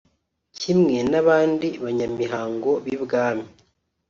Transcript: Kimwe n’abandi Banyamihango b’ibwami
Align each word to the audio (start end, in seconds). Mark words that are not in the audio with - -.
Kimwe 0.59 0.97
n’abandi 1.11 1.67
Banyamihango 1.83 2.71
b’ibwami 2.83 3.47